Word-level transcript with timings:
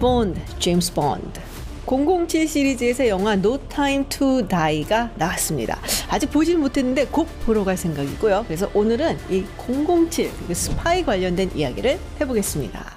본드, 0.00 0.40
제임스 0.58 0.94
본드. 0.94 1.40
007 1.86 2.48
시리즈에서 2.48 3.06
영화 3.06 3.34
No 3.34 3.58
Time 3.68 4.06
to 4.08 4.48
Die가 4.48 5.12
나왔습니다. 5.16 5.78
아직 6.08 6.30
보진 6.30 6.58
못했는데 6.58 7.06
곧 7.06 7.28
보러 7.44 7.64
갈 7.64 7.76
생각이고요. 7.76 8.44
그래서 8.46 8.70
오늘은 8.72 9.18
이 9.30 9.44
007 9.58 10.30
스파이 10.54 11.04
관련된 11.04 11.50
이야기를 11.54 11.98
해보겠습니다. 12.20 12.94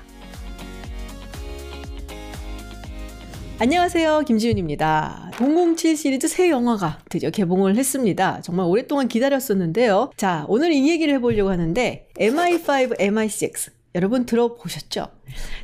안녕하세요. 3.59 4.21
김지윤입니다. 4.25 5.31
007 5.35 5.97
시리즈 5.97 6.27
새 6.29 6.49
영화가 6.49 6.99
드디어 7.09 7.31
개봉을 7.31 7.75
했습니다. 7.75 8.39
정말 8.41 8.65
오랫동안 8.67 9.09
기다렸었는데요. 9.09 10.11
자, 10.15 10.45
오늘 10.47 10.71
이 10.71 10.89
얘기를 10.89 11.13
해보려고 11.15 11.49
하는데 11.49 12.07
MI5, 12.17 12.97
MI6 12.97 13.76
여러분 13.97 14.27
들어보셨죠? 14.27 15.07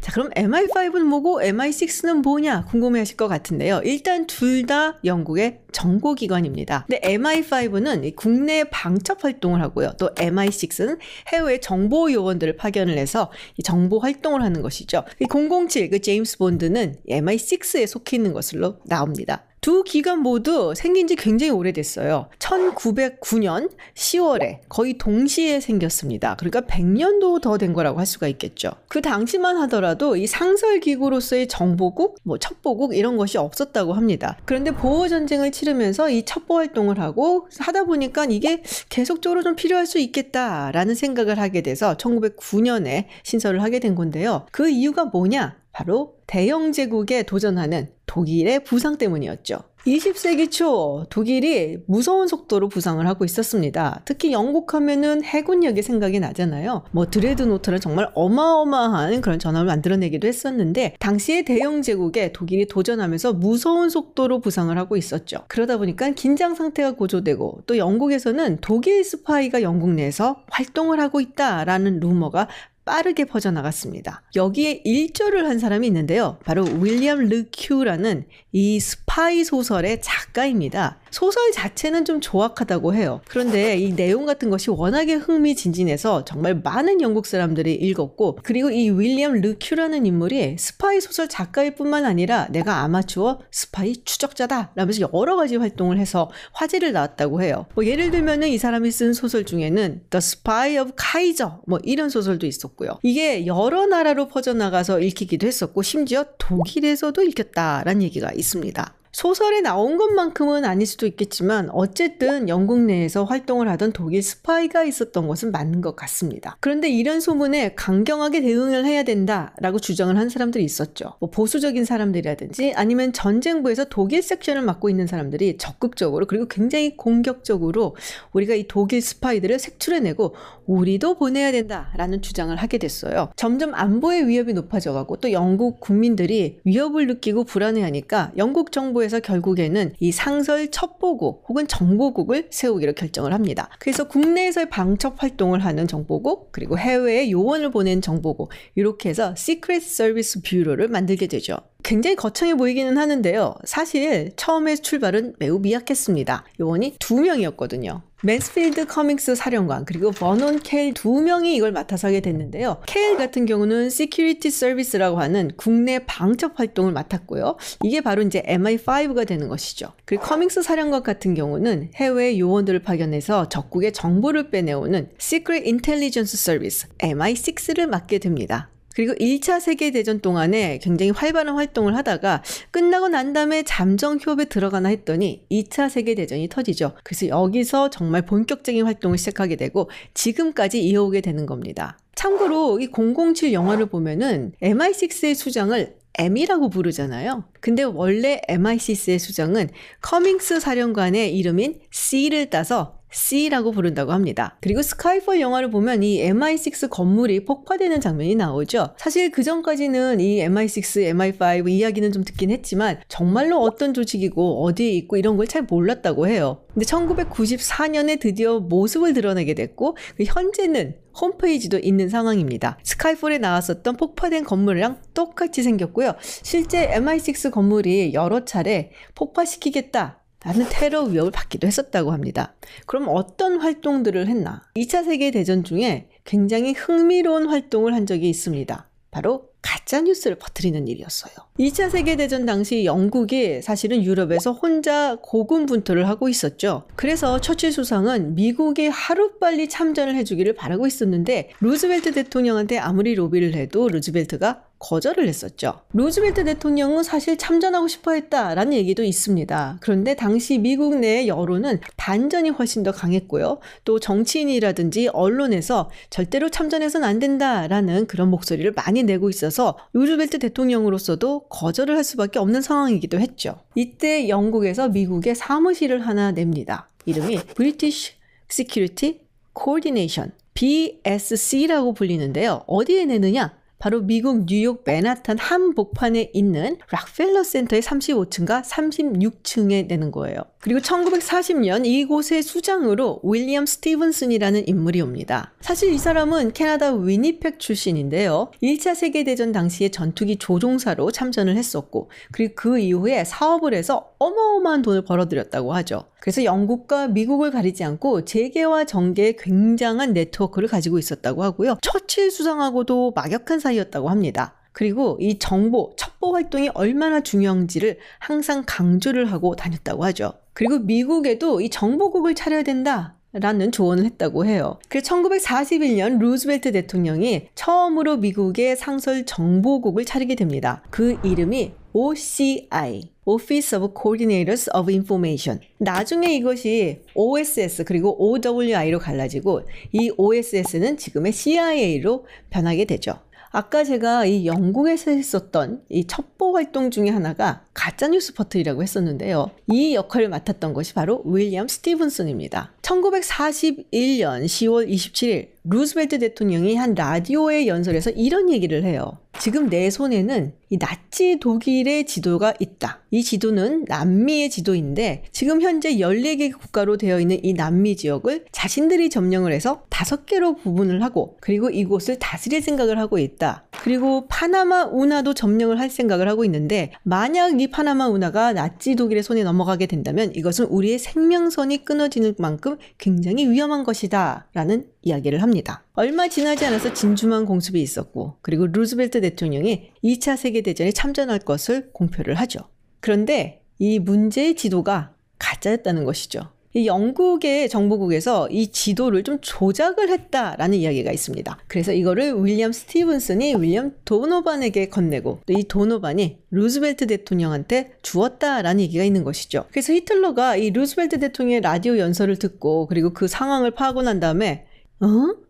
자, 0.01 0.11
그럼 0.11 0.29
MI5는 0.31 1.03
뭐고 1.03 1.39
MI6는 1.39 2.23
뭐냐 2.23 2.65
궁금해 2.65 2.99
하실 2.99 3.15
것 3.15 3.27
같은데요. 3.27 3.81
일단 3.85 4.27
둘 4.27 4.63
다 4.65 4.97
영국의 5.03 5.59
정보기관입니다. 5.73 6.85
근데 6.87 7.01
MI5는 7.01 8.15
국내 8.15 8.63
방첩 8.63 9.23
활동을 9.23 9.61
하고요. 9.61 9.91
또 9.99 10.09
MI6는 10.15 10.99
해외 11.33 11.59
정보 11.59 12.11
요원들을 12.11 12.55
파견을 12.55 12.97
해서 12.97 13.29
정보 13.63 13.99
활동을 13.99 14.41
하는 14.41 14.61
것이죠. 14.61 15.03
007, 15.29 15.89
그 15.89 15.99
제임스 15.99 16.37
본드는 16.37 16.95
MI6에 17.09 17.85
속해 17.85 18.17
있는 18.17 18.33
것으로 18.33 18.79
나옵니다. 18.85 19.45
두 19.63 19.83
기관 19.85 20.19
모두 20.19 20.73
생긴 20.75 21.07
지 21.07 21.15
굉장히 21.15 21.49
오래됐어요. 21.53 22.27
1909년 22.37 23.71
10월에 23.95 24.59
거의 24.67 24.97
동시에 24.97 25.61
생겼습니다. 25.61 26.35
그러니까 26.37 26.59
100년도 26.61 27.41
더 27.41 27.57
된 27.57 27.71
거라고 27.71 27.97
할 27.97 28.05
수가 28.05 28.27
있겠죠. 28.27 28.71
그 28.89 29.01
당시만 29.01 29.55
하더라도 29.55 30.17
이 30.17 30.27
상설 30.27 30.81
기구로서의 30.81 31.47
정보국, 31.47 32.17
뭐 32.23 32.37
첩보국 32.37 32.93
이런 32.93 33.15
것이 33.15 33.37
없었다고 33.37 33.93
합니다. 33.93 34.37
그런데 34.43 34.71
보호 34.71 35.07
전쟁을 35.07 35.53
치르면서 35.53 36.09
이 36.09 36.23
첩보 36.25 36.57
활동을 36.57 36.99
하고 36.99 37.47
하다 37.59 37.85
보니까 37.85 38.25
이게 38.25 38.63
계속적으로 38.89 39.43
좀 39.43 39.55
필요할 39.55 39.85
수 39.85 39.97
있겠다라는 39.97 40.93
생각을 40.93 41.39
하게 41.39 41.61
돼서 41.61 41.95
1909년에 41.95 43.05
신설을 43.23 43.63
하게 43.63 43.79
된 43.79 43.95
건데요. 43.95 44.45
그 44.51 44.67
이유가 44.67 45.05
뭐냐? 45.05 45.62
바로 45.73 46.15
대영 46.27 46.71
제국에 46.71 47.23
도전하는 47.23 47.89
독일의 48.05 48.63
부상 48.63 48.97
때문이었죠. 48.97 49.57
20세기 49.85 50.49
초 50.49 51.05
독일이 51.09 51.77
무서운 51.87 52.27
속도로 52.27 52.69
부상을 52.69 53.05
하고 53.05 53.25
있었습니다. 53.25 54.01
특히 54.05 54.31
영국 54.31 54.73
하면은 54.73 55.23
해군력이 55.23 55.81
생각이 55.81 56.21
나잖아요. 56.21 56.85
뭐 56.91 57.09
드레드노트를 57.09 57.79
정말 57.79 58.09
어마어마한 58.13 59.19
그런 59.19 59.39
전함을 59.39 59.65
만들어내기도 59.65 60.25
했었는데 60.27 60.95
당시에 60.99 61.41
대영 61.41 61.81
제국에 61.81 62.31
독일이 62.31 62.65
도전하면서 62.67 63.33
무서운 63.33 63.89
속도로 63.89 64.39
부상을 64.39 64.75
하고 64.77 64.95
있었죠. 64.95 65.39
그러다 65.49 65.77
보니까 65.77 66.11
긴장 66.11 66.55
상태가 66.55 66.91
고조되고 66.91 67.63
또 67.65 67.77
영국에서는 67.77 68.59
독일 68.61 69.03
스파이가 69.03 69.63
영국 69.63 69.89
내에서 69.89 70.43
활동을 70.49 71.01
하고 71.01 71.19
있다라는 71.19 71.99
루머가 71.99 72.47
빠르게 72.85 73.25
퍼져나갔습니다. 73.25 74.23
여기에 74.35 74.81
일조를 74.83 75.47
한 75.47 75.59
사람이 75.59 75.87
있는데요. 75.87 76.39
바로 76.43 76.63
윌리엄 76.63 77.19
르큐라는 77.27 78.25
이 78.51 78.79
스파이 78.79 79.43
소설의 79.43 80.01
작가입니다. 80.01 80.99
소설 81.13 81.51
자체는 81.51 82.05
좀 82.05 82.19
조악하다고 82.19 82.95
해요. 82.95 83.21
그런데 83.29 83.77
이 83.77 83.95
내용 83.95 84.25
같은 84.25 84.49
것이 84.49 84.71
워낙에 84.71 85.13
흥미진진해서 85.13 86.25
정말 86.25 86.59
많은 86.63 87.01
영국 87.01 87.27
사람들이 87.27 87.75
읽었고 87.75 88.39
그리고 88.41 88.71
이 88.71 88.89
윌리엄 88.89 89.33
르큐라는 89.33 90.07
인물이 90.07 90.57
스파이 90.57 90.99
소설 91.01 91.27
작가일 91.27 91.75
뿐만 91.75 92.05
아니라 92.05 92.47
내가 92.49 92.79
아마추어 92.79 93.41
스파이 93.51 94.03
추적자다 94.03 94.71
라면서 94.73 95.07
여러 95.13 95.35
가지 95.35 95.55
활동을 95.55 95.99
해서 95.99 96.31
화제를 96.53 96.93
낳았다고 96.93 97.43
해요. 97.43 97.67
뭐 97.75 97.85
예를 97.85 98.09
들면은 98.09 98.47
이 98.47 98.57
사람이 98.57 98.89
쓴 98.89 99.13
소설 99.13 99.45
중에는 99.45 100.05
The 100.09 100.17
Spy 100.17 100.79
of 100.79 100.93
Kaiser 100.99 101.51
뭐 101.67 101.77
이런 101.83 102.09
소설도 102.09 102.47
있었고요. 102.47 102.97
이게 103.03 103.45
여러 103.45 103.85
나라로 103.85 104.29
퍼져나가서 104.29 104.99
읽히기도 104.99 105.45
했었고 105.45 105.83
심지어 105.83 106.25
독일에서도 106.39 107.21
읽혔다라는 107.21 108.01
얘기가 108.01 108.31
있습니다. 108.33 108.95
소설에 109.13 109.61
나온 109.61 109.97
것만큼은 109.97 110.65
아닐 110.65 110.87
수도 110.87 111.05
있겠지만 111.05 111.69
어쨌든 111.69 112.49
영국 112.49 112.79
내에서 112.79 113.23
활동을 113.23 113.69
하던 113.69 113.91
독일 113.91 114.23
스파이가 114.23 114.83
있었던 114.85 115.27
것은 115.27 115.51
맞는 115.51 115.81
것 115.81 115.95
같습니다. 115.95 116.57
그런데 116.59 116.89
이런 116.89 117.21
소문에 117.21 117.75
강경하게 117.75 118.41
대응을 118.41 118.85
해야 118.85 119.03
된다라고 119.03 119.77
주장을 119.77 120.17
한 120.17 120.29
사람들이 120.29 120.63
있었죠. 120.63 121.13
뭐 121.19 121.29
보수적인 121.29 121.85
사람들이라든지 121.85 122.73
아니면 122.75 123.13
전쟁부에서 123.13 123.85
독일 123.85 124.23
섹션을 124.23 124.63
맡고 124.63 124.89
있는 124.89 125.05
사람들이 125.05 125.57
적극적으로 125.59 126.25
그리고 126.25 126.47
굉장히 126.47 126.97
공격적으로 126.97 127.95
우리가 128.31 128.55
이 128.55 128.65
독일 128.67 129.03
스파이들을 129.03 129.59
색출해내고 129.59 130.33
우리도 130.65 131.19
보내야 131.19 131.51
된다라는 131.51 132.23
주장을 132.23 132.55
하게 132.55 132.79
됐어요. 132.79 133.29
점점 133.35 133.75
안보의 133.75 134.27
위협이 134.27 134.53
높아져가고 134.53 135.17
또 135.17 135.31
영국 135.31 135.79
국민들이 135.79 136.57
위협을 136.63 137.05
느끼고 137.05 137.43
불안해하니까 137.43 138.31
영국 138.37 138.71
정부 138.71 139.02
정부에서 139.02 139.19
결국에는 139.19 139.93
이 139.99 140.11
상설 140.11 140.71
첩보국 140.71 141.45
혹은 141.49 141.67
정보국을 141.67 142.47
세우기로 142.49 142.93
결정을 142.93 143.33
합니다. 143.33 143.69
그래서 143.79 144.07
국내에서 144.07 144.65
방첩 144.69 145.21
활동을 145.21 145.59
하는 145.59 145.87
정보국 145.87 146.51
그리고 146.51 146.77
해외에 146.77 147.29
요원을 147.29 147.71
보낸 147.71 148.01
정보국 148.01 148.51
이렇게 148.75 149.09
해서 149.09 149.35
Secret 149.35 149.83
Service 149.83 150.41
Bureau를 150.41 150.87
만들게 150.87 151.27
되죠. 151.27 151.57
굉장히 151.83 152.15
거창해 152.15 152.55
보이기는 152.55 152.97
하는데요. 152.97 153.55
사실 153.65 154.31
처음에 154.35 154.75
출발은 154.77 155.35
매우 155.39 155.59
미약했습니다. 155.59 156.45
요원이 156.59 156.95
두 156.99 157.21
명이었거든요. 157.21 158.01
맨스필드 158.25 158.85
커밍스 158.87 159.35
사령관 159.35 159.83
그리고 159.83 160.11
버논 160.11 160.59
케일 160.59 160.93
두 160.93 161.21
명이 161.21 161.55
이걸 161.57 161.73
맡아서 161.73 162.07
하게 162.07 162.21
됐는데요. 162.21 162.81
케일 162.87 163.17
같은 163.17 163.45
경우는 163.45 163.89
Security 163.89 164.49
Service라고 164.49 165.19
하는 165.19 165.51
국내 165.57 165.99
방첩 165.99 166.57
활동을 166.57 166.93
맡았고요. 166.93 167.57
이게 167.83 167.99
바로 167.99 168.21
이제 168.21 168.41
MI5가 168.43 169.27
되는 169.27 169.49
것이죠. 169.49 169.91
그리고 170.05 170.23
커밍스 170.23 170.61
사령관 170.61 171.03
같은 171.03 171.33
경우는 171.33 171.89
해외 171.95 172.39
요원들을 172.39 172.79
파견해서 172.83 173.49
적국의 173.49 173.91
정보를 173.91 174.51
빼내오는 174.51 175.09
Secret 175.19 175.65
Intelligence 175.65 176.33
Service 176.39 176.87
MI6를 176.99 177.87
맡게 177.87 178.19
됩니다. 178.19 178.69
그리고 178.93 179.13
1차 179.13 179.59
세계대전 179.59 180.21
동안에 180.21 180.79
굉장히 180.81 181.11
활발한 181.11 181.55
활동을 181.55 181.95
하다가 181.95 182.43
끝나고 182.71 183.09
난 183.09 183.33
다음에 183.33 183.63
잠정 183.63 184.17
휴업에 184.17 184.45
들어가나 184.45 184.89
했더니 184.89 185.45
2차 185.51 185.89
세계대전이 185.89 186.49
터지죠. 186.49 186.93
그래서 187.03 187.27
여기서 187.27 187.89
정말 187.89 188.23
본격적인 188.23 188.85
활동을 188.85 189.17
시작하게 189.17 189.55
되고 189.55 189.89
지금까지 190.13 190.83
이어오게 190.83 191.21
되는 191.21 191.45
겁니다. 191.45 191.97
참고로 192.15 192.79
이 192.79 192.89
007 192.91 193.53
영화를 193.53 193.87
보면은 193.87 194.53
MI6의 194.61 195.35
수장을 195.35 195.95
M이라고 196.15 196.69
부르잖아요. 196.69 197.43
근데 197.59 197.83
원래 197.83 198.39
MI6의 198.47 199.17
수장은 199.17 199.69
커밍스 200.01 200.59
사령관의 200.59 201.35
이름인 201.35 201.79
C를 201.91 202.49
따서 202.49 202.99
C라고 203.13 203.71
부른다고 203.71 204.11
합니다. 204.11 204.57
그리고 204.59 204.81
스카이폴 204.81 205.39
영화를 205.39 205.69
보면 205.69 206.03
이 206.03 206.21
MI6 206.23 206.89
건물이 206.89 207.45
폭파되는 207.45 208.01
장면이 208.01 208.35
나오죠. 208.35 208.95
사실 208.97 209.31
그 209.31 209.43
전까지는 209.43 210.19
이 210.19 210.39
MI6, 210.45 211.13
MI5 211.13 211.69
이야기는 211.69 212.11
좀 212.11 212.23
듣긴 212.25 212.51
했지만 212.51 212.99
정말로 213.07 213.59
어떤 213.61 213.93
조직이고 213.93 214.65
어디에 214.65 214.89
있고 214.89 215.15
이런 215.15 215.37
걸 215.37 215.43
잘 215.53 215.63
몰랐다고 215.63 216.27
해요. 216.27 216.63
근데 216.73 216.85
1994년에 216.85 218.19
드디어 218.19 218.59
모습을 218.59 219.13
드러내게 219.13 219.53
됐고 219.53 219.95
그 220.17 220.23
현재는 220.23 220.95
홈페이지도 221.21 221.77
있는 221.77 222.09
상황입니다. 222.09 222.79
스카이폴에 222.83 223.37
나왔었던 223.37 223.97
폭파된 223.97 224.45
건물이랑 224.45 224.99
똑같이 225.13 225.61
생겼고요. 225.61 226.15
실제 226.21 226.89
MI6 226.89 227.51
건물이 227.51 228.15
여러 228.15 228.45
차례 228.45 228.89
폭파시키겠다 229.13 230.22
라는 230.43 230.65
테러 230.69 231.03
위협을 231.03 231.31
받기도 231.31 231.67
했었다고 231.67 232.11
합니다. 232.11 232.53
그럼 232.85 233.07
어떤 233.07 233.59
활동들을 233.59 234.27
했나? 234.27 234.63
2차 234.75 235.05
세계대전 235.05 235.63
중에 235.63 236.09
굉장히 236.25 236.73
흥미로운 236.73 237.47
활동을 237.47 237.93
한 237.93 238.05
적이 238.05 238.29
있습니다. 238.29 238.89
바로 239.11 239.53
가짜뉴스를 239.61 240.37
퍼뜨리는 240.37 240.87
일이었어요. 240.87 241.33
2차 241.59 241.89
세계대전 241.89 242.45
당시 242.45 242.83
영국이 242.83 243.61
사실은 243.61 244.03
유럽에서 244.03 244.51
혼자 244.51 245.17
고군분투를 245.21 246.07
하고 246.07 246.27
있었죠. 246.29 246.83
그래서 246.95 247.39
처칠 247.39 247.71
수상은 247.71 248.35
미국이 248.35 248.87
하루빨리 248.87 249.69
참전을 249.69 250.15
해주기를 250.15 250.53
바라고 250.55 250.87
있었는데 250.87 251.51
루즈벨트 251.61 252.11
대통령한테 252.11 252.77
아무리 252.79 253.15
로비를 253.15 253.53
해도 253.53 253.87
루즈벨트가 253.87 254.63
거절을 254.83 255.27
했었죠. 255.27 255.79
루즈벨트 255.93 256.43
대통령은 256.43 257.03
사실 257.03 257.37
참전하고 257.37 257.87
싶어 257.87 258.11
했다라는 258.11 258.73
얘기도 258.73 259.03
있습니다. 259.03 259.77
그런데 259.79 260.13
당시 260.13 260.57
미국 260.57 260.97
내의 260.97 261.29
여론은 261.29 261.79
반전이 261.95 262.49
훨씬 262.49 262.83
더 262.83 262.91
강했고요. 262.91 263.59
또 263.85 263.99
정치인이라든지 263.99 265.07
언론에서 265.07 265.89
절대로 266.09 266.49
참전해서는 266.49 267.07
안 267.07 267.19
된다라는 267.19 268.07
그런 268.07 268.29
목소리를 268.29 268.73
많이 268.73 269.03
내고 269.03 269.29
있어서 269.29 269.77
루즈벨트 269.93 270.37
대통령으로서도 270.39 271.47
거절을 271.47 271.95
할 271.95 272.03
수밖에 272.03 272.39
없는 272.39 272.61
상황이기도 272.61 273.19
했죠. 273.19 273.61
이때 273.75 274.27
영국에서 274.27 274.89
미국의 274.89 275.35
사무실을 275.35 276.05
하나 276.05 276.31
냅니다. 276.31 276.89
이름이 277.05 277.39
British 277.55 278.15
Security 278.51 279.21
Coordination 279.57 280.33
BSC라고 280.53 281.93
불리는데요. 281.93 282.63
어디에 282.67 283.05
내느냐? 283.05 283.62
바로 283.83 283.99
미국 283.99 284.45
뉴욕 284.45 284.81
맨하탄 284.85 285.37
한복판에 285.37 286.31
있는 286.33 286.77
락펠러 286.89 287.43
센터의 287.43 287.81
35층과 287.81 288.63
36층에 288.63 289.87
내는 289.87 290.09
거예요. 290.09 290.37
그리고 290.63 290.79
1940년 290.79 291.85
이곳의 291.85 292.41
수장으로 292.41 293.19
윌리엄 293.21 293.65
스티븐슨이라는 293.65 294.65
인물이 294.65 295.01
옵니다. 295.01 295.51
사실 295.59 295.91
이 295.91 295.97
사람은 295.97 296.53
캐나다 296.53 296.93
위니펙 296.93 297.59
출신인데요. 297.59 298.49
1차 298.63 298.95
세계대전 298.95 299.51
당시에 299.51 299.89
전투기 299.89 300.37
조종사로 300.37 301.11
참전을 301.11 301.57
했었고, 301.57 302.09
그리고 302.31 302.53
그 302.55 302.79
이후에 302.79 303.25
사업을 303.25 303.73
해서 303.73 304.11
어마어마한 304.19 304.83
돈을 304.83 305.03
벌어들였다고 305.03 305.73
하죠. 305.73 306.05
그래서 306.21 306.45
영국과 306.45 307.09
미국을 307.09 307.51
가리지 307.51 307.83
않고 307.83 308.23
재계와 308.23 308.85
정계에 308.85 309.35
굉장한 309.37 310.13
네트워크를 310.13 310.69
가지고 310.69 310.97
있었다고 310.97 311.43
하고요. 311.43 311.77
처칠 311.81 312.31
수상하고도 312.31 313.11
막역한 313.13 313.59
사이였다고 313.59 314.09
합니다. 314.09 314.55
그리고 314.71 315.17
이 315.19 315.37
정보, 315.39 315.93
첩 315.97 316.12
보 316.23 316.33
활동이 316.33 316.69
얼마나 316.73 317.19
중요한지를 317.19 317.97
항상 318.17 318.63
강조를 318.65 319.29
하고 319.29 319.57
다녔다고 319.57 320.05
하죠. 320.05 320.31
그리고 320.53 320.79
미국에도 320.79 321.59
이 321.59 321.69
정보국을 321.69 322.33
차려야 322.33 322.63
된다. 322.63 323.17
라는 323.33 323.71
조언을 323.71 324.05
했다고 324.05 324.45
해요. 324.45 324.79
그래서 324.87 325.13
1941년 325.15 326.19
루즈벨트 326.19 326.71
대통령이 326.71 327.47
처음으로 327.55 328.17
미국의 328.17 328.77
상설 328.77 329.25
정보국을 329.25 330.05
차리게 330.05 330.35
됩니다. 330.35 330.83
그 330.91 331.17
이름이 331.25 331.73
OCI, 331.93 333.11
Office 333.25 333.77
of 333.77 333.93
Coordinators 333.99 334.69
of 334.73 334.89
Information. 334.91 335.59
나중에 335.79 336.35
이것이 336.35 337.01
OSS 337.15 337.83
그리고 337.83 338.15
OWI로 338.17 338.99
갈라지고 338.99 339.63
이 339.91 340.11
OSS는 340.15 340.95
지금의 340.97 341.33
CIA로 341.33 342.25
변하게 342.49 342.85
되죠. 342.85 343.19
아까 343.55 343.83
제가 343.83 344.25
이 344.25 344.47
영국에서 344.47 345.11
했었던 345.11 345.83
이 345.87 346.07
첩보 346.07 346.55
활동 346.55 346.89
중에 346.89 347.09
하나가 347.09 347.61
가짜뉴스 347.75 348.33
퍼틀이라고 348.33 348.81
했었는데요. 348.81 349.51
이 349.67 349.93
역할을 349.93 350.27
맡았던 350.27 350.73
것이 350.73 350.95
바로 350.95 351.21
윌리엄 351.23 351.67
스티븐슨입니다. 351.67 352.73
1941년 352.81 354.45
10월 354.45 354.89
27일 354.89 355.49
루즈벨트 355.65 356.17
대통령이 356.17 356.75
한 356.75 356.95
라디오의 356.95 357.67
연설에서 357.67 358.09
이런 358.09 358.49
얘기를 358.49 358.83
해요. 358.83 359.19
지금 359.43 359.69
내 359.69 359.89
손에는 359.89 360.53
이 360.69 360.77
나치 360.77 361.37
독일의 361.37 362.05
지도가 362.05 362.53
있다. 362.61 363.01
이 363.11 363.23
지도는 363.23 363.83
남미의 363.89 364.49
지도인데 364.49 365.25
지금 365.33 365.61
현재 365.61 365.97
14개 365.97 366.57
국가로 366.57 366.95
되어 366.95 367.19
있는 367.19 367.43
이 367.43 367.51
남미 367.51 367.97
지역을 367.97 368.45
자신들이 368.53 369.09
점령을 369.09 369.51
해서 369.51 369.83
5개로 369.89 370.57
구분을 370.61 371.03
하고 371.03 371.35
그리고 371.41 371.69
이곳을 371.69 372.19
다스릴 372.19 372.61
생각을 372.61 372.97
하고 372.97 373.17
있다. 373.17 373.65
그리고 373.81 374.27
파나마 374.29 374.85
운하도 374.85 375.33
점령을 375.33 375.77
할 375.77 375.89
생각을 375.89 376.29
하고 376.29 376.45
있는데 376.45 376.93
만약 377.03 377.59
이 377.59 377.67
파나마 377.67 378.07
운하가 378.07 378.53
나치 378.53 378.95
독일의 378.95 379.23
손에 379.23 379.43
넘어가게 379.43 379.87
된다면 379.87 380.31
이것은 380.33 380.67
우리의 380.67 380.99
생명선이 380.99 381.83
끊어지는 381.83 382.35
만큼 382.37 382.77
굉장히 382.97 383.49
위험한 383.49 383.83
것이다. 383.83 384.47
라는 384.53 384.87
이야기를 385.01 385.41
합니다. 385.41 385.82
얼마 385.95 386.27
지나지 386.27 386.65
않아서 386.65 386.91
진주만 386.91 387.45
공습이 387.45 387.79
있었고, 387.79 388.37
그리고 388.41 388.65
루즈벨트 388.65 389.21
대통령이 389.21 389.91
2차 390.03 390.35
세계대전에 390.35 390.91
참전할 390.91 391.39
것을 391.39 391.91
공표를 391.91 392.33
하죠. 392.35 392.61
그런데 392.99 393.61
이 393.77 393.99
문제의 393.99 394.55
지도가 394.55 395.13
가짜였다는 395.37 396.03
것이죠. 396.03 396.49
이 396.75 396.87
영국의 396.87 397.69
정보국에서 397.69 398.49
이 398.49 398.71
지도를 398.71 399.21
좀 399.21 399.37
조작을 399.41 400.09
했다라는 400.09 400.79
이야기가 400.79 401.11
있습니다. 401.11 401.59
그래서 401.67 401.93
이거를 401.93 402.43
윌리엄 402.43 402.71
스티븐슨이 402.71 403.53
윌리엄 403.53 403.93
도노반에게 404.05 404.89
건네고 404.89 405.41
또 405.45 405.53
이 405.53 405.63
도노반이 405.67 406.39
루즈벨트 406.49 407.05
대통령한테 407.05 407.93
주었다라는 408.01 408.81
얘기가 408.81 409.03
있는 409.03 409.23
것이죠. 409.23 409.65
그래서 409.69 409.93
히틀러가 409.93 410.55
이 410.55 410.71
루즈벨트 410.71 411.19
대통령의 411.19 411.61
라디오 411.61 411.99
연설을 411.99 412.37
듣고 412.37 412.87
그리고 412.87 413.13
그 413.13 413.27
상황을 413.27 413.69
안 414.01 414.19
다음에 414.19 414.65
어? 414.99 415.42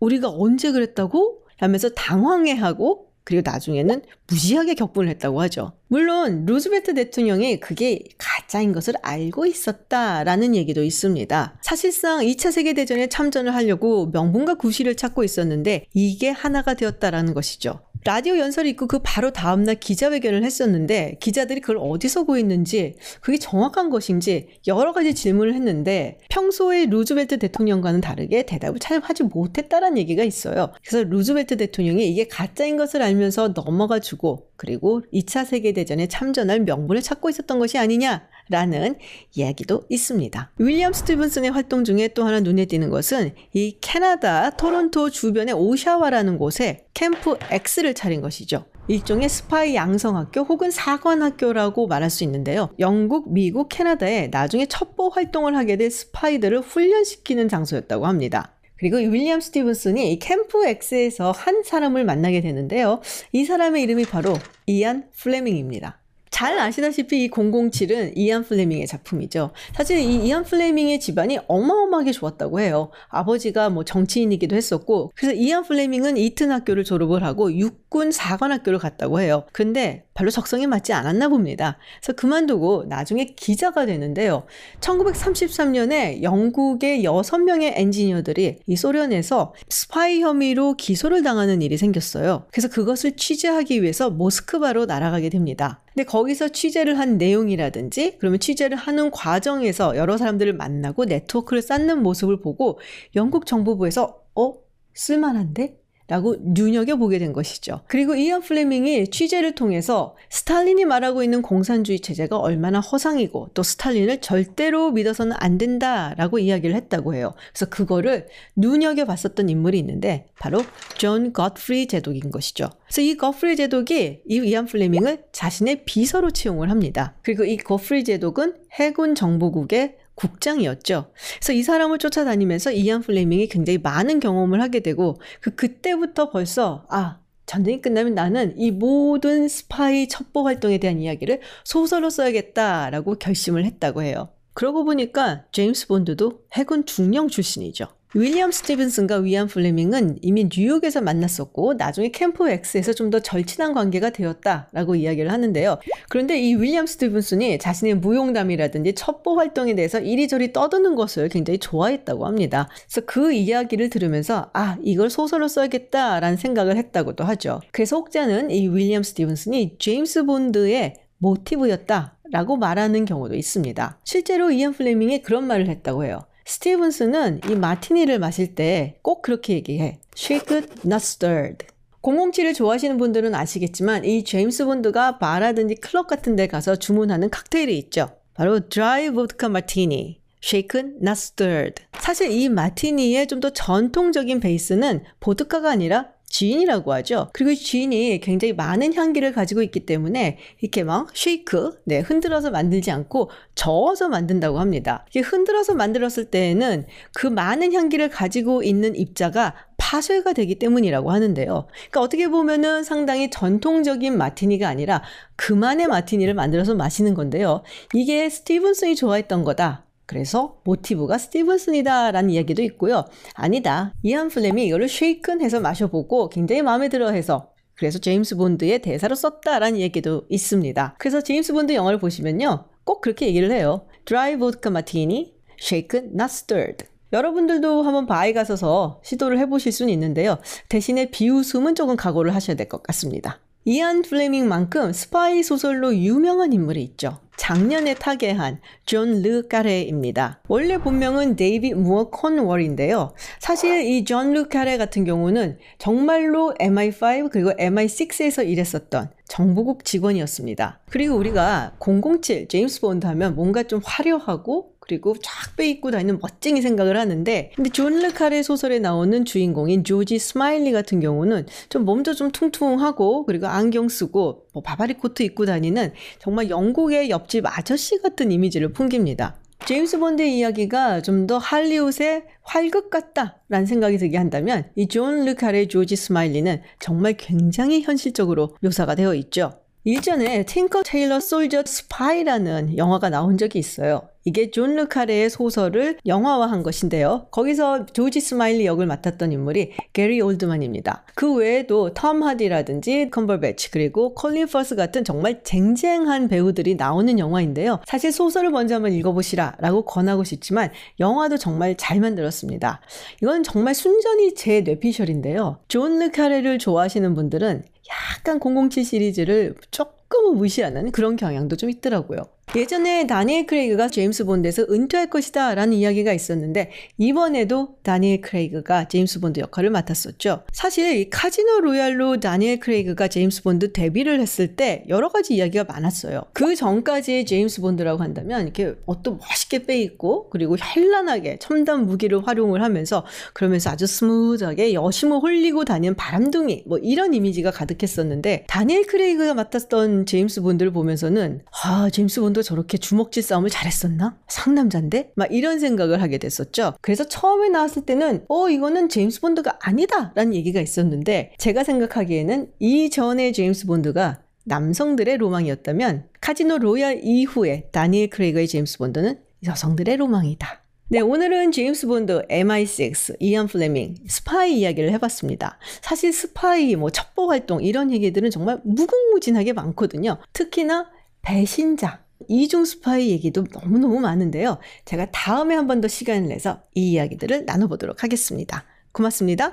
우리가 0.00 0.30
언제 0.30 0.72
그랬다고? 0.72 1.40
하면서 1.58 1.90
당황해하고 1.90 3.10
그리고 3.22 3.42
나중에는 3.44 4.02
무지하게 4.26 4.74
격분을 4.74 5.08
했다고 5.10 5.40
하죠. 5.42 5.72
물론 5.88 6.46
루즈벨트 6.46 6.94
대통령이 6.94 7.60
그게 7.60 8.02
가짜인 8.16 8.72
것을 8.72 8.94
알고 9.02 9.46
있었다라는 9.46 10.56
얘기도 10.56 10.82
있습니다. 10.82 11.58
사실상 11.62 12.20
2차 12.20 12.50
세계대전에 12.50 13.08
참전을 13.08 13.54
하려고 13.54 14.06
명분과 14.06 14.54
구실을 14.54 14.96
찾고 14.96 15.22
있었는데 15.22 15.86
이게 15.92 16.30
하나가 16.30 16.74
되었다라는 16.74 17.34
것이죠. 17.34 17.80
라디오 18.04 18.38
연설이 18.38 18.70
있고 18.70 18.86
그 18.86 19.00
바로 19.02 19.30
다음날 19.30 19.74
기자회견을 19.76 20.42
했었는데 20.42 21.16
기자들이 21.20 21.60
그걸 21.60 21.78
어디서 21.78 22.24
구했는지 22.24 22.94
그게 23.20 23.38
정확한 23.38 23.90
것인지 23.90 24.48
여러 24.66 24.92
가지 24.92 25.14
질문을 25.14 25.54
했는데 25.54 26.18
평소에 26.30 26.86
루즈벨트 26.86 27.38
대통령과는 27.38 28.00
다르게 28.00 28.44
대답을 28.44 28.78
잘 28.78 29.00
하지 29.00 29.24
못했다라는 29.24 29.98
얘기가 29.98 30.24
있어요. 30.24 30.72
그래서 30.82 31.06
루즈벨트 31.06 31.58
대통령이 31.58 32.08
이게 32.08 32.26
가짜인 32.26 32.78
것을 32.78 33.02
알면서 33.02 33.52
넘어가 33.52 33.98
주고 33.98 34.48
그리고 34.56 35.02
2차 35.12 35.44
세계대전에 35.44 36.08
참전할 36.08 36.60
명분을 36.60 37.02
찾고 37.02 37.28
있었던 37.28 37.58
것이 37.58 37.76
아니냐 37.76 38.28
라는 38.50 38.96
이야기도 39.34 39.84
있습니다. 39.88 40.50
윌리엄 40.58 40.92
스티븐슨의 40.92 41.52
활동 41.52 41.84
중에 41.84 42.08
또 42.08 42.24
하나 42.24 42.40
눈에 42.40 42.64
띄는 42.64 42.90
것은 42.90 43.32
이 43.52 43.78
캐나다 43.80 44.50
토론토 44.50 45.10
주변의 45.10 45.54
오샤와라는 45.54 46.36
곳에 46.36 46.84
캠프 46.92 47.36
X를 47.50 47.94
차린 47.94 48.20
것이죠. 48.20 48.64
일종의 48.88 49.28
스파이 49.28 49.76
양성학교 49.76 50.40
혹은 50.40 50.72
사관학교라고 50.72 51.86
말할 51.86 52.10
수 52.10 52.24
있는데요. 52.24 52.70
영국, 52.80 53.32
미국, 53.32 53.68
캐나다에 53.68 54.26
나중에 54.32 54.66
첩보 54.66 55.10
활동을 55.10 55.56
하게 55.56 55.76
될 55.76 55.92
스파이들을 55.92 56.58
훈련시키는 56.58 57.48
장소였다고 57.48 58.08
합니다. 58.08 58.56
그리고 58.80 58.96
윌리엄 58.96 59.40
스티븐슨이 59.40 60.18
캠프 60.18 60.66
X에서 60.66 61.30
한 61.30 61.62
사람을 61.62 62.04
만나게 62.04 62.40
되는데요. 62.40 63.00
이 63.30 63.44
사람의 63.44 63.82
이름이 63.82 64.06
바로 64.06 64.34
이안 64.66 65.08
플레밍입니다. 65.16 65.99
잘 66.30 66.58
아시다시피 66.58 67.24
이 67.24 67.30
007은 67.30 68.12
이안 68.16 68.44
플레밍의 68.44 68.86
작품이죠. 68.86 69.50
사실 69.74 69.98
이 69.98 70.26
이안 70.26 70.44
플레밍의 70.44 71.00
집안이 71.00 71.38
어마어마하게 71.46 72.12
좋았다고 72.12 72.60
해요. 72.60 72.90
아버지가 73.08 73.68
뭐 73.70 73.84
정치인이기도 73.84 74.56
했었고, 74.56 75.12
그래서 75.14 75.34
이안 75.34 75.64
플레밍은 75.64 76.16
이튼 76.16 76.50
학교를 76.50 76.84
졸업을 76.84 77.24
하고 77.24 77.52
육군 77.52 78.12
사관학교를 78.12 78.78
갔다고 78.78 79.20
해요. 79.20 79.44
근데 79.52 80.04
별로 80.20 80.30
적성에 80.30 80.66
맞지 80.66 80.92
않았나 80.92 81.28
봅니다. 81.28 81.78
그래서 81.98 82.12
그만두고 82.12 82.84
나중에 82.86 83.24
기자가 83.24 83.86
되는데요. 83.86 84.44
1933년에 84.80 86.22
영국의 86.22 87.04
6명의 87.04 87.72
엔지니어들이 87.74 88.58
이 88.66 88.76
소련에서 88.76 89.54
스파이 89.70 90.20
혐의로 90.20 90.74
기소를 90.74 91.22
당하는 91.22 91.62
일이 91.62 91.78
생겼어요. 91.78 92.44
그래서 92.52 92.68
그것을 92.68 93.16
취재하기 93.16 93.82
위해서 93.82 94.10
모스크바로 94.10 94.84
날아가게 94.84 95.30
됩니다. 95.30 95.82
근데 95.94 96.04
거기서 96.04 96.48
취재를 96.48 96.98
한 96.98 97.16
내용이라든지 97.16 98.18
그러면 98.18 98.40
취재를 98.40 98.76
하는 98.76 99.10
과정에서 99.10 99.96
여러 99.96 100.18
사람들을 100.18 100.52
만나고 100.52 101.06
네트워크를 101.06 101.62
쌓는 101.62 102.02
모습을 102.02 102.42
보고 102.42 102.78
영국 103.16 103.46
정보부에서 103.46 104.18
어? 104.34 104.52
쓸만한데? 104.92 105.79
라고 106.10 106.34
눈여겨보게 106.40 107.20
된 107.20 107.32
것이죠. 107.32 107.82
그리고 107.86 108.16
이안 108.16 108.40
플레밍이 108.40 109.06
취재를 109.12 109.54
통해서 109.54 110.16
스탈린이 110.28 110.84
말하고 110.84 111.22
있는 111.22 111.40
공산주의 111.40 112.00
체제가 112.00 112.36
얼마나 112.36 112.80
허상이고 112.80 113.50
또 113.54 113.62
스탈린을 113.62 114.20
절대로 114.20 114.90
믿어서는 114.90 115.36
안 115.38 115.56
된다 115.56 116.12
라고 116.18 116.40
이야기를 116.40 116.74
했다고 116.74 117.14
해요. 117.14 117.34
그래서 117.52 117.70
그거를 117.70 118.26
눈여겨봤었던 118.56 119.48
인물이 119.48 119.78
있는데 119.78 120.26
바로 120.40 120.64
존 120.98 121.32
거트프리 121.32 121.86
제독인 121.86 122.32
것이죠. 122.32 122.70
그래서 122.86 123.02
이 123.02 123.16
거프리 123.16 123.54
제독이 123.54 124.22
이 124.28 124.36
이안 124.44 124.66
플레밍을 124.66 125.26
자신의 125.30 125.84
비서로 125.84 126.32
채용을 126.32 126.70
합니다. 126.70 127.14
그리고 127.22 127.44
이 127.44 127.56
거프리 127.56 128.02
제독은 128.02 128.56
해군 128.72 129.14
정보국의 129.14 129.99
국장이었죠. 130.20 131.10
그래서 131.38 131.52
이 131.52 131.62
사람을 131.62 131.98
쫓아다니면서 131.98 132.72
이안 132.72 133.00
플레밍이 133.00 133.48
굉장히 133.48 133.78
많은 133.78 134.20
경험을 134.20 134.60
하게 134.60 134.80
되고 134.80 135.20
그 135.40 135.54
그때부터 135.54 136.30
벌써 136.30 136.84
아 136.88 137.18
전쟁이 137.46 137.80
끝나면 137.80 138.14
나는 138.14 138.54
이 138.56 138.70
모든 138.70 139.48
스파이 139.48 140.06
첩보 140.08 140.44
활동에 140.44 140.78
대한 140.78 141.00
이야기를 141.00 141.40
소설로 141.64 142.10
써야겠다라고 142.10 143.16
결심을 143.16 143.64
했다고 143.64 144.02
해요. 144.02 144.28
그러고 144.52 144.84
보니까 144.84 145.44
제임스 145.52 145.88
본드도 145.88 146.44
해군 146.54 146.84
중령 146.84 147.28
출신이죠. 147.28 147.86
윌리엄 148.12 148.50
스티븐슨과 148.50 149.18
이안 149.18 149.46
플레밍은 149.46 150.18
이미 150.22 150.48
뉴욕에서 150.52 151.00
만났었고 151.00 151.74
나중에 151.74 152.08
캠프 152.10 152.50
X에서 152.50 152.92
좀 152.92 153.10
더 153.10 153.18
절친한 153.18 153.72
관계가 153.74 154.10
되었다라고 154.10 154.94
이야기를 154.94 155.32
하는데요. 155.32 155.78
그런데 156.08 156.40
이 156.40 156.54
윌리엄 156.54 156.86
스티븐슨이 156.86 157.58
자신의 157.58 157.96
무용담이라든지 157.96 158.94
첩보 158.94 159.36
활동에 159.36 159.74
대해서 159.74 159.98
이리저리 159.98 160.52
떠드는 160.52 160.94
것을 160.94 161.28
굉장히 161.28 161.58
좋아했다고 161.58 162.24
합니다. 162.24 162.68
그래서 162.88 163.04
그 163.06 163.32
이야기를 163.32 163.90
들으면서 163.90 164.50
아 164.52 164.76
이걸 164.84 165.10
소설로 165.10 165.48
써야겠다라는 165.48 166.36
생각을 166.36 166.76
했다고도 166.76 167.24
하죠. 167.24 167.60
그래서 167.72 167.96
혹자는 167.96 168.50
이 168.52 168.68
윌리엄 168.68 169.02
스티븐슨이 169.02 169.76
제임스 169.80 170.24
본드의 170.26 170.94
모티브였다 171.18 172.16
라고 172.30 172.56
말하는 172.56 173.04
경우도 173.06 173.34
있습니다. 173.34 173.98
실제로 174.04 174.52
이안 174.52 174.72
플레밍이 174.72 175.22
그런 175.22 175.48
말을 175.48 175.68
했다고 175.68 176.04
해요. 176.04 176.20
스티븐슨은 176.50 177.42
이 177.48 177.54
마티니를 177.54 178.18
마실 178.18 178.56
때 178.56 178.96
꼭 179.02 179.22
그렇게 179.22 179.54
얘기해. 179.54 180.00
Shaken, 180.16 180.64
not 180.84 180.96
stirred. 180.96 181.66
007을 182.02 182.54
좋아하시는 182.56 182.96
분들은 182.96 183.34
아시겠지만 183.36 184.04
이 184.04 184.24
제임스 184.24 184.64
본드가 184.64 185.18
바라든지 185.18 185.76
클럽 185.76 186.08
같은 186.08 186.34
데 186.34 186.48
가서 186.48 186.74
주문하는 186.76 187.30
칵테일이 187.30 187.78
있죠. 187.78 188.10
바로 188.34 188.68
드라이 188.68 189.10
보드카 189.10 189.48
마티니. 189.48 190.18
shaken, 190.42 190.96
not 191.00 191.12
stirred. 191.12 191.84
사실 192.00 192.30
이 192.32 192.48
마티니의 192.48 193.28
좀 193.28 193.40
더 193.40 193.50
전통적인 193.50 194.40
베이스는 194.40 195.04
보드카가 195.20 195.70
아니라 195.70 196.08
진이라고 196.30 196.92
하죠. 196.94 197.28
그리고 197.32 197.52
진이 197.54 198.20
굉장히 198.20 198.54
많은 198.54 198.94
향기를 198.94 199.32
가지고 199.32 199.62
있기 199.62 199.80
때문에 199.80 200.38
이렇게 200.60 200.84
막 200.84 201.08
shake, 201.12 201.80
네, 201.84 201.98
흔들어서 201.98 202.50
만들지 202.50 202.90
않고 202.90 203.30
저어서 203.54 204.08
만든다고 204.08 204.58
합니다. 204.58 205.04
이게 205.10 205.20
흔들어서 205.20 205.74
만들었을 205.74 206.30
때에는 206.30 206.86
그 207.14 207.26
많은 207.26 207.74
향기를 207.74 208.08
가지고 208.08 208.62
있는 208.62 208.96
입자가 208.96 209.54
파쇄가 209.76 210.32
되기 210.34 210.54
때문이라고 210.58 211.10
하는데요. 211.10 211.66
그러니까 211.68 212.00
어떻게 212.00 212.28
보면은 212.28 212.84
상당히 212.84 213.28
전통적인 213.28 214.16
마티니가 214.16 214.68
아니라 214.68 215.02
그만의 215.36 215.88
마티니를 215.88 216.34
만들어서 216.34 216.74
마시는 216.74 217.14
건데요. 217.14 217.62
이게 217.92 218.28
스티븐슨이 218.30 218.94
좋아했던 218.94 219.42
거다. 219.42 219.84
그래서 220.10 220.56
모티브가 220.64 221.18
스티븐슨이다 221.18 222.10
라는 222.10 222.30
이야기도 222.30 222.62
있고요. 222.62 223.04
아니다. 223.34 223.94
이안 224.02 224.26
플레밍이 224.28 224.66
이거를 224.66 224.88
shaken 224.88 225.40
해서 225.40 225.60
마셔보고 225.60 226.30
굉장히 226.30 226.62
마음에 226.62 226.88
들어 226.88 227.10
해서 227.10 227.52
그래서 227.76 228.00
제임스 228.00 228.34
본드의 228.34 228.82
대사로 228.82 229.14
썼다라는 229.14 229.78
얘기도 229.78 230.24
있습니다. 230.28 230.96
그래서 230.98 231.20
제임스 231.20 231.52
본드 231.52 231.74
영화를 231.74 232.00
보시면요. 232.00 232.64
꼭 232.82 233.02
그렇게 233.02 233.28
얘기를 233.28 233.52
해요. 233.52 233.86
드라이 234.04 234.36
보드카 234.36 234.70
마티니, 234.70 235.32
shaken, 235.62 236.06
not 236.14 236.24
stirred. 236.24 236.86
여러분들도 237.12 237.82
한번 237.82 238.06
바에 238.06 238.32
가셔서 238.32 239.00
시도를 239.04 239.38
해보실 239.38 239.70
수는 239.70 239.92
있는데요. 239.92 240.38
대신에 240.68 241.06
비웃음은 241.06 241.76
조금 241.76 241.94
각오를 241.94 242.34
하셔야 242.34 242.56
될 242.56 242.68
것 242.68 242.82
같습니다. 242.82 243.38
이안 243.64 244.02
플레밍만큼 244.02 244.92
스파이 244.92 245.42
소설로 245.42 245.94
유명한 245.94 246.52
인물이 246.54 246.82
있죠. 246.82 247.18
작년에 247.36 247.94
타계한 247.94 248.60
존 248.84 249.22
르 249.22 249.48
카레입니다. 249.48 250.40
원래 250.48 250.76
본명은 250.78 251.36
데이비드 251.36 251.72
무어 251.74 252.10
콘웰인데요. 252.10 253.14
사실 253.38 253.82
이 253.82 254.04
존 254.04 254.32
르 254.32 254.48
카레 254.48 254.76
같은 254.78 255.04
경우는 255.04 255.58
정말로 255.78 256.54
MI5 256.60 257.30
그리고 257.30 257.50
MI6에서 257.52 258.46
일했었던 258.46 259.10
정보국 259.28 259.84
직원이었습니다. 259.84 260.80
그리고 260.90 261.16
우리가 261.16 261.76
007 261.80 262.48
제임스 262.48 262.80
본드 262.80 263.06
하면 263.06 263.34
뭔가 263.34 263.62
좀 263.62 263.80
화려하고 263.84 264.72
그리고 264.90 265.14
쫙 265.22 265.54
빼입고 265.56 265.92
다니는 265.92 266.18
멋쟁이 266.20 266.60
생각을 266.62 266.98
하는데 266.98 267.52
근데 267.54 267.70
존 267.70 268.00
르카레 268.02 268.42
소설에 268.42 268.80
나오는 268.80 269.24
주인공인 269.24 269.84
조지 269.84 270.18
스마일리 270.18 270.72
같은 270.72 270.98
경우는 270.98 271.46
좀 271.68 271.84
몸도 271.84 272.14
좀 272.14 272.32
퉁퉁하고 272.32 273.24
그리고 273.24 273.46
안경 273.46 273.88
쓰고 273.88 274.46
뭐 274.52 274.62
바바리 274.64 274.94
코트 274.94 275.22
입고 275.22 275.46
다니는 275.46 275.92
정말 276.18 276.50
영국의 276.50 277.08
옆집 277.10 277.46
아저씨 277.46 278.02
같은 278.02 278.32
이미지를 278.32 278.72
풍깁니다. 278.72 279.36
제임스 279.64 280.00
본드의 280.00 280.36
이야기가 280.38 281.02
좀 281.02 281.26
더 281.28 281.38
할리우드의 281.38 282.24
활극 282.42 282.90
같다라는 282.90 283.66
생각이 283.66 283.96
들게 283.98 284.16
한다면 284.16 284.64
이 284.74 284.88
존 284.88 285.24
르카레 285.24 285.68
조지 285.68 285.94
스마일리는 285.94 286.62
정말 286.80 287.12
굉장히 287.16 287.82
현실적으로 287.82 288.56
묘사가 288.60 288.96
되어 288.96 289.14
있죠. 289.14 289.52
일전에 289.84 290.44
팅커 290.44 290.82
테일러 290.82 291.20
솔저 291.20 291.62
스파이라는 291.64 292.76
영화가 292.76 293.08
나온 293.08 293.38
적이 293.38 293.60
있어요. 293.60 294.02
이게 294.26 294.50
존 294.50 294.76
르카레의 294.76 295.30
소설을 295.30 295.96
영화화한 296.04 296.62
것인데요. 296.62 297.28
거기서 297.30 297.86
조지 297.86 298.20
스마일리 298.20 298.66
역을 298.66 298.84
맡았던 298.84 299.32
인물이 299.32 299.72
게리 299.94 300.20
올드만입니다. 300.20 301.04
그 301.14 301.32
외에도 301.32 301.94
톰 301.94 302.22
하디라든지 302.22 303.08
컴버배치 303.10 303.70
그리고 303.70 304.12
콜린 304.14 304.46
퍼스 304.46 304.76
같은 304.76 305.04
정말 305.04 305.42
쟁쟁한 305.42 306.28
배우들이 306.28 306.74
나오는 306.74 307.18
영화인데요. 307.18 307.80
사실 307.86 308.12
소설을 308.12 308.50
먼저 308.50 308.74
한번 308.74 308.92
읽어보시라 308.92 309.56
라고 309.58 309.86
권하고 309.86 310.22
싶지만 310.24 310.70
영화도 310.98 311.38
정말 311.38 311.74
잘 311.78 312.00
만들었습니다. 312.00 312.82
이건 313.22 313.42
정말 313.42 313.74
순전히 313.74 314.34
제 314.34 314.60
뇌피셜인데요. 314.60 315.60
존 315.68 315.98
르카레를 315.98 316.58
좋아하시는 316.58 317.14
분들은 317.14 317.64
약간 317.90 318.38
007 318.40 318.84
시리즈를 318.84 319.54
조금은 319.70 320.36
무시하는 320.36 320.92
그런 320.92 321.16
경향도 321.16 321.56
좀 321.56 321.70
있더라고요. 321.70 322.22
예전에 322.56 323.06
다니엘 323.06 323.46
크레이그가 323.46 323.88
제임스 323.88 324.24
본드에서 324.24 324.66
은퇴할 324.68 325.08
것이다 325.08 325.54
라는 325.54 325.74
이야기가 325.74 326.12
있었는데 326.12 326.72
이번에도 326.98 327.76
다니엘 327.84 328.22
크레이그가 328.22 328.88
제임스 328.88 329.20
본드 329.20 329.38
역할을 329.38 329.70
맡았었죠. 329.70 330.42
사실 330.52 331.08
카지노 331.10 331.60
로얄로 331.60 332.18
다니엘 332.18 332.58
크레이그가 332.58 333.06
제임스 333.06 333.44
본드 333.44 333.72
데뷔를 333.72 334.20
했을 334.20 334.56
때 334.56 334.82
여러 334.88 335.10
가지 335.10 335.34
이야기가 335.34 335.62
많았어요. 335.64 336.22
그 336.32 336.56
전까지의 336.56 337.24
제임스 337.24 337.60
본드라고 337.60 338.02
한다면 338.02 338.42
이렇게 338.42 338.74
옷도 338.86 339.16
멋있게 339.16 339.62
빼입고 339.62 340.30
그리고 340.30 340.56
현란하게 340.58 341.38
첨단 341.38 341.86
무기를 341.86 342.26
활용을 342.26 342.64
하면서 342.64 343.06
그러면서 343.32 343.70
아주 343.70 343.86
스무드하게 343.86 344.74
여심을 344.74 345.18
홀리고 345.18 345.64
다니는 345.64 345.94
바람둥이 345.94 346.64
뭐 346.66 346.78
이런 346.78 347.14
이미지가 347.14 347.52
가득했었는데 347.52 348.46
다니엘 348.48 348.86
크레이그가 348.86 349.34
맡았던 349.34 350.06
제임스 350.06 350.42
본드를 350.42 350.72
보면서는 350.72 351.42
아 351.62 351.88
제임스 351.90 352.20
본드 352.20 352.39
저렇게 352.42 352.78
주먹질 352.78 353.22
싸움을 353.22 353.50
잘했었나? 353.50 354.18
상남자인데? 354.28 355.12
막 355.16 355.32
이런 355.32 355.58
생각을 355.58 356.02
하게 356.02 356.18
됐었죠. 356.18 356.74
그래서 356.80 357.04
처음에 357.04 357.48
나왔을 357.48 357.84
때는 357.86 358.24
어 358.28 358.48
이거는 358.48 358.88
제임스 358.88 359.20
본드가 359.20 359.58
아니다 359.62 360.12
라는 360.14 360.34
얘기가 360.34 360.60
있었는데 360.60 361.32
제가 361.38 361.64
생각하기에는 361.64 362.52
이전의 362.58 363.32
제임스 363.32 363.66
본드가 363.66 364.22
남성들의 364.44 365.16
로망이었다면 365.18 366.08
카지노 366.20 366.58
로얄 366.58 367.00
이후에 367.02 367.68
다니엘 367.72 368.10
크레이그의 368.10 368.48
제임스 368.48 368.78
본드는 368.78 369.20
여성들의 369.44 369.96
로망이다. 369.96 370.60
네, 370.92 370.98
오늘은 370.98 371.52
제임스 371.52 371.86
본드, 371.86 372.26
MI6, 372.26 373.14
이안 373.20 373.46
플레밍, 373.46 373.94
스파이 374.08 374.58
이야기를 374.58 374.90
해봤습니다. 374.94 375.60
사실 375.82 376.12
스파이, 376.12 376.74
뭐 376.74 376.90
첩보 376.90 377.30
활동 377.30 377.62
이런 377.62 377.92
얘기들은 377.92 378.30
정말 378.30 378.60
무궁무진하게 378.64 379.52
많거든요. 379.52 380.18
특히나 380.32 380.90
배신자, 381.22 382.02
이중 382.30 382.64
스파이 382.64 383.10
얘기도 383.10 383.44
너무너무 383.52 383.98
많은데요. 384.00 384.58
제가 384.84 385.10
다음에 385.10 385.54
한 385.56 385.66
번 385.66 385.80
더 385.80 385.88
시간을 385.88 386.28
내서 386.28 386.62
이 386.74 386.92
이야기들을 386.92 387.44
나눠보도록 387.46 388.02
하겠습니다. 388.04 388.64
고맙습니다. 388.92 389.52